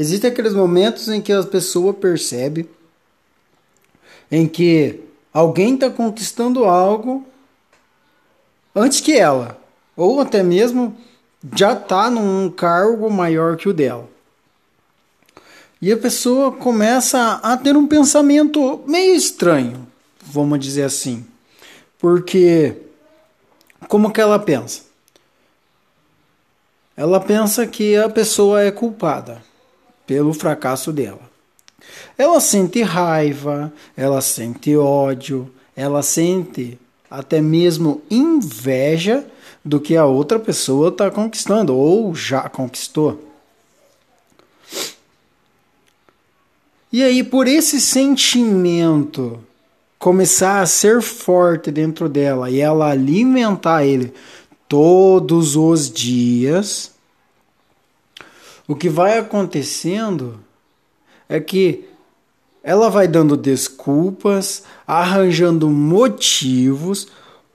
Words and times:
Existem 0.00 0.30
aqueles 0.30 0.54
momentos 0.54 1.08
em 1.10 1.20
que 1.20 1.30
a 1.30 1.42
pessoa 1.42 1.92
percebe 1.92 2.66
em 4.32 4.48
que 4.48 4.98
alguém 5.30 5.74
está 5.74 5.90
conquistando 5.90 6.64
algo 6.64 7.22
antes 8.74 9.02
que 9.02 9.12
ela, 9.12 9.60
ou 9.94 10.18
até 10.18 10.42
mesmo 10.42 10.96
já 11.54 11.74
está 11.74 12.08
num 12.08 12.50
cargo 12.50 13.10
maior 13.10 13.58
que 13.58 13.68
o 13.68 13.74
dela. 13.74 14.08
E 15.82 15.92
a 15.92 15.98
pessoa 15.98 16.50
começa 16.50 17.34
a 17.42 17.54
ter 17.58 17.76
um 17.76 17.86
pensamento 17.86 18.82
meio 18.86 19.14
estranho, 19.14 19.86
vamos 20.22 20.60
dizer 20.60 20.84
assim. 20.84 21.26
Porque 21.98 22.74
como 23.86 24.10
que 24.10 24.20
ela 24.22 24.38
pensa? 24.38 24.80
Ela 26.96 27.20
pensa 27.20 27.66
que 27.66 27.98
a 27.98 28.08
pessoa 28.08 28.62
é 28.62 28.70
culpada 28.70 29.50
pelo 30.10 30.34
fracasso 30.34 30.92
dela. 30.92 31.20
Ela 32.18 32.40
sente 32.40 32.82
raiva, 32.82 33.72
ela 33.96 34.20
sente 34.20 34.76
ódio, 34.76 35.48
ela 35.76 36.02
sente 36.02 36.76
até 37.08 37.40
mesmo 37.40 38.02
inveja 38.10 39.24
do 39.64 39.78
que 39.78 39.96
a 39.96 40.04
outra 40.04 40.36
pessoa 40.40 40.88
está 40.88 41.12
conquistando 41.12 41.76
ou 41.76 42.12
já 42.12 42.48
conquistou. 42.48 43.24
E 46.92 47.04
aí, 47.04 47.22
por 47.22 47.46
esse 47.46 47.80
sentimento 47.80 49.38
começar 49.96 50.60
a 50.60 50.66
ser 50.66 51.00
forte 51.00 51.70
dentro 51.70 52.08
dela 52.08 52.50
e 52.50 52.58
ela 52.58 52.90
alimentar 52.90 53.84
ele 53.84 54.12
todos 54.68 55.54
os 55.54 55.88
dias, 55.88 56.89
o 58.70 58.76
que 58.76 58.88
vai 58.88 59.18
acontecendo 59.18 60.38
é 61.28 61.40
que 61.40 61.88
ela 62.62 62.88
vai 62.88 63.08
dando 63.08 63.36
desculpas, 63.36 64.62
arranjando 64.86 65.68
motivos 65.68 67.08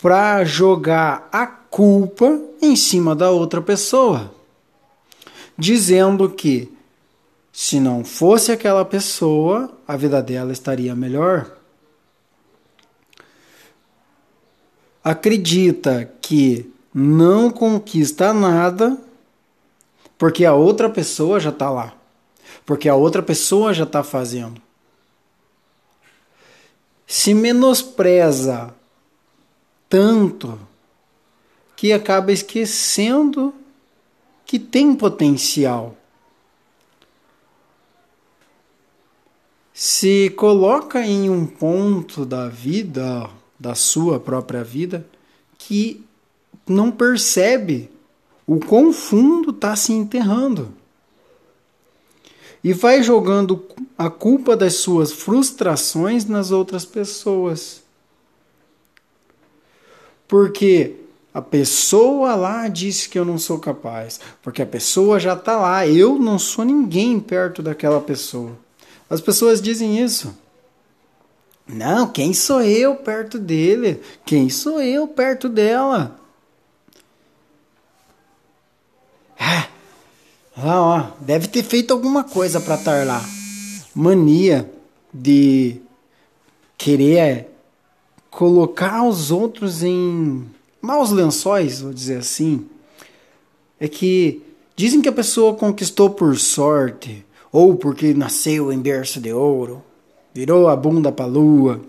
para 0.00 0.42
jogar 0.42 1.28
a 1.30 1.46
culpa 1.46 2.40
em 2.62 2.74
cima 2.74 3.14
da 3.14 3.30
outra 3.30 3.60
pessoa, 3.60 4.32
dizendo 5.58 6.30
que 6.30 6.72
se 7.52 7.78
não 7.78 8.02
fosse 8.02 8.50
aquela 8.50 8.82
pessoa, 8.82 9.70
a 9.86 9.98
vida 9.98 10.22
dela 10.22 10.50
estaria 10.50 10.94
melhor. 10.94 11.58
acredita 15.04 16.10
que 16.20 16.70
não 16.94 17.50
conquista 17.50 18.32
nada 18.32 18.96
porque 20.22 20.44
a 20.44 20.54
outra 20.54 20.88
pessoa 20.88 21.40
já 21.40 21.50
está 21.50 21.68
lá, 21.68 21.92
porque 22.64 22.88
a 22.88 22.94
outra 22.94 23.20
pessoa 23.20 23.74
já 23.74 23.82
está 23.82 24.04
fazendo. 24.04 24.62
Se 27.04 27.34
menospreza 27.34 28.72
tanto 29.88 30.60
que 31.74 31.92
acaba 31.92 32.30
esquecendo 32.30 33.52
que 34.46 34.60
tem 34.60 34.94
potencial. 34.94 35.96
Se 39.74 40.30
coloca 40.36 41.04
em 41.04 41.28
um 41.28 41.44
ponto 41.44 42.24
da 42.24 42.48
vida 42.48 43.28
da 43.58 43.74
sua 43.74 44.20
própria 44.20 44.62
vida 44.62 45.04
que 45.58 46.06
não 46.64 46.92
percebe 46.92 47.90
o 48.54 48.60
quão 48.60 48.92
fundo 48.92 49.50
está 49.50 49.74
se 49.74 49.94
enterrando. 49.94 50.74
E 52.62 52.72
vai 52.74 53.02
jogando 53.02 53.64
a 53.96 54.10
culpa 54.10 54.54
das 54.54 54.74
suas 54.74 55.10
frustrações 55.10 56.26
nas 56.26 56.50
outras 56.50 56.84
pessoas. 56.84 57.82
Porque 60.28 60.96
a 61.32 61.40
pessoa 61.40 62.34
lá 62.34 62.68
disse 62.68 63.08
que 63.08 63.18
eu 63.18 63.24
não 63.24 63.38
sou 63.38 63.58
capaz. 63.58 64.20
Porque 64.42 64.60
a 64.60 64.66
pessoa 64.66 65.18
já 65.18 65.32
está 65.32 65.56
lá. 65.56 65.86
Eu 65.86 66.18
não 66.18 66.38
sou 66.38 66.64
ninguém 66.64 67.18
perto 67.18 67.62
daquela 67.62 68.02
pessoa. 68.02 68.52
As 69.08 69.20
pessoas 69.20 69.62
dizem 69.62 69.98
isso. 69.98 70.36
Não, 71.66 72.06
quem 72.06 72.34
sou 72.34 72.60
eu 72.60 72.96
perto 72.96 73.38
dele? 73.38 74.00
Quem 74.26 74.50
sou 74.50 74.80
eu 74.80 75.08
perto 75.08 75.48
dela? 75.48 76.21
Ó, 80.64 81.06
deve 81.20 81.48
ter 81.48 81.62
feito 81.62 81.92
alguma 81.92 82.24
coisa 82.24 82.60
para 82.60 82.74
estar 82.74 83.06
lá. 83.06 83.24
Mania 83.94 84.70
de 85.12 85.80
querer 86.76 87.48
colocar 88.30 89.02
os 89.04 89.30
outros 89.30 89.82
em 89.82 90.44
maus 90.80 91.10
lençóis, 91.10 91.80
vou 91.80 91.92
dizer 91.92 92.18
assim. 92.18 92.66
É 93.78 93.88
que 93.88 94.42
dizem 94.76 95.00
que 95.00 95.08
a 95.08 95.12
pessoa 95.12 95.54
conquistou 95.54 96.10
por 96.10 96.38
sorte 96.38 97.24
ou 97.50 97.76
porque 97.76 98.14
nasceu 98.14 98.72
em 98.72 98.78
berço 98.78 99.20
de 99.20 99.32
ouro 99.32 99.82
virou 100.34 100.68
a 100.68 100.76
bunda 100.76 101.12
para 101.12 101.26
lua. 101.26 101.80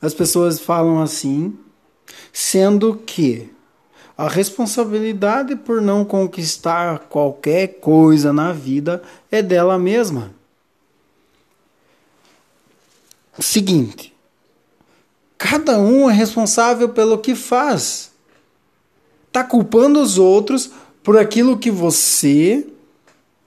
As 0.00 0.12
pessoas 0.12 0.60
falam 0.60 1.00
assim, 1.00 1.56
sendo 2.32 2.96
que 2.96 3.50
a 4.16 4.28
responsabilidade 4.28 5.54
por 5.56 5.82
não 5.82 6.04
conquistar 6.04 7.00
qualquer 7.00 7.80
coisa 7.80 8.32
na 8.32 8.52
vida 8.52 9.02
é 9.30 9.42
dela 9.42 9.78
mesma. 9.78 10.32
Seguinte, 13.38 14.14
cada 15.36 15.78
um 15.78 16.08
é 16.08 16.14
responsável 16.14 16.88
pelo 16.88 17.18
que 17.18 17.34
faz. 17.34 18.10
Tá 19.30 19.44
culpando 19.44 20.00
os 20.00 20.16
outros 20.16 20.70
por 21.02 21.18
aquilo 21.18 21.58
que 21.58 21.70
você 21.70 22.66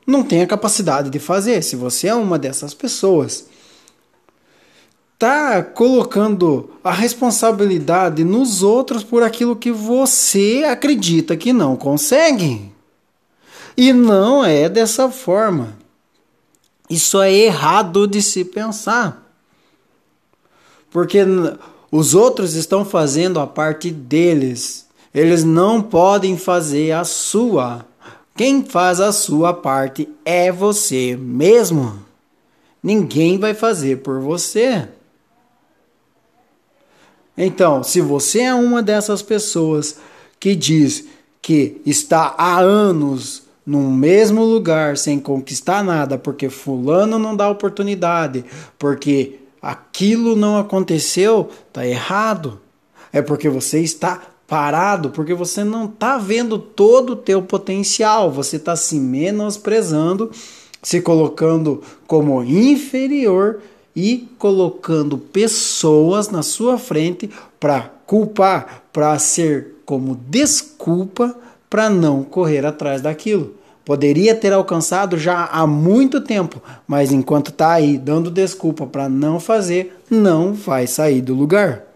não 0.06 0.24
tem 0.24 0.42
a 0.44 0.48
capacidade 0.48 1.10
de 1.10 1.20
fazer, 1.20 1.64
se 1.64 1.76
você 1.76 2.08
é 2.08 2.16
uma 2.16 2.38
dessas 2.38 2.76
pessoas. 2.76 3.49
Tá 5.20 5.62
colocando 5.62 6.70
a 6.82 6.94
responsabilidade 6.94 8.24
nos 8.24 8.64
outros 8.64 9.04
por 9.04 9.22
aquilo 9.22 9.54
que 9.54 9.70
você 9.70 10.64
acredita 10.66 11.36
que 11.36 11.52
não 11.52 11.76
consegue. 11.76 12.72
E 13.76 13.92
não 13.92 14.46
é 14.46 14.70
dessa 14.70 15.10
forma. 15.12 15.78
Isso 16.90 17.22
é 17.22 17.34
errado 17.34 18.08
de 18.08 18.22
se 18.22 18.46
pensar. 18.46 19.30
Porque 20.90 21.20
os 21.92 22.16
outros 22.16 22.56
estão 22.56 22.86
fazendo 22.86 23.42
a 23.42 23.46
parte 23.46 23.92
deles. 23.92 24.88
Eles 25.14 25.44
não 25.44 25.82
podem 25.82 26.38
fazer 26.38 26.94
a 26.94 27.04
sua. 27.04 27.86
Quem 28.38 28.64
faz 28.64 29.02
a 29.02 29.12
sua 29.12 29.54
parte 29.54 30.08
é 30.24 30.50
você 30.50 31.18
mesmo. 31.20 32.00
Ninguém 32.82 33.38
vai 33.38 33.54
fazer 33.54 33.98
por 33.98 34.22
você. 34.22 34.88
Então, 37.42 37.82
se 37.82 38.02
você 38.02 38.42
é 38.42 38.54
uma 38.54 38.84
dessas 38.84 39.22
pessoas 39.22 39.96
que 40.38 40.54
diz 40.54 41.06
que 41.42 41.82
está 41.86 42.36
há 42.38 42.60
anos 42.60 43.44
no 43.66 43.90
mesmo 43.90 44.44
lugar 44.44 44.98
sem 44.98 45.18
conquistar 45.18 45.82
nada 45.82 46.18
porque 46.18 46.50
fulano 46.50 47.18
não 47.18 47.34
dá 47.34 47.50
oportunidade, 47.50 48.44
porque 48.78 49.40
aquilo 49.62 50.36
não 50.36 50.58
aconteceu, 50.58 51.50
tá 51.72 51.88
errado. 51.88 52.60
É 53.14 53.22
porque 53.22 53.48
você 53.48 53.80
está 53.80 54.22
parado 54.46 55.10
porque 55.10 55.34
você 55.34 55.64
não 55.64 55.86
está 55.86 56.18
vendo 56.18 56.60
todo 56.60 57.12
o 57.12 57.16
teu 57.16 57.42
potencial, 57.42 58.30
você 58.30 58.58
está 58.58 58.76
se 58.76 59.00
menosprezando, 59.00 60.30
se 60.84 61.00
colocando 61.00 61.82
como 62.06 62.44
inferior 62.44 63.62
e 64.00 64.30
colocando 64.38 65.18
pessoas 65.18 66.30
na 66.30 66.42
sua 66.42 66.78
frente 66.78 67.30
para 67.60 67.92
culpar, 68.06 68.84
para 68.94 69.20
ser 69.20 69.76
como 69.86 70.16
desculpa 70.16 71.36
para 71.70 71.90
não 71.90 72.24
correr 72.24 72.66
atrás 72.66 73.02
daquilo. 73.02 73.56
Poderia 73.84 74.34
ter 74.34 74.54
alcançado 74.54 75.18
já 75.18 75.46
há 75.46 75.68
muito 75.68 76.22
tempo, 76.22 76.62
mas 76.88 77.12
enquanto 77.12 77.50
está 77.50 77.74
aí 77.74 77.98
dando 77.98 78.32
desculpa 78.32 78.88
para 78.88 79.10
não 79.10 79.38
fazer, 79.38 80.00
não 80.10 80.54
vai 80.54 80.88
sair 80.88 81.22
do 81.22 81.34
lugar. 81.34 81.89